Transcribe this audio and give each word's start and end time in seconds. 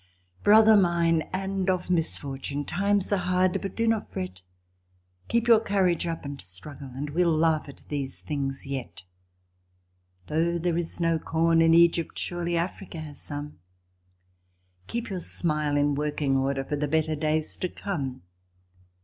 Brother 0.41 0.75
mine, 0.75 1.21
and 1.31 1.69
of 1.69 1.91
misfortune! 1.91 2.65
times 2.65 3.13
are 3.13 3.17
hard, 3.17 3.61
but 3.61 3.75
do 3.75 3.87
not 3.87 4.11
fret, 4.11 4.41
Keep 5.27 5.47
your 5.47 5.59
courage 5.59 6.07
up 6.07 6.25
and 6.25 6.41
struggle, 6.41 6.89
and 6.95 7.11
we'll 7.11 7.29
laugh 7.29 7.69
at 7.69 7.83
these 7.87 8.19
things 8.21 8.65
yet. 8.65 9.03
Though 10.25 10.57
there 10.57 10.75
is 10.75 10.99
no 10.99 11.19
corn 11.19 11.61
in 11.61 11.75
Egypt, 11.75 12.17
surely 12.17 12.57
Africa 12.57 12.99
has 12.99 13.21
some 13.21 13.59
Keep 14.87 15.11
your 15.11 15.19
smile 15.19 15.77
in 15.77 15.93
working 15.93 16.35
order 16.35 16.63
for 16.63 16.77
the 16.77 16.87
better 16.87 17.15
days 17.15 17.55
to 17.57 17.69
come 17.69 18.23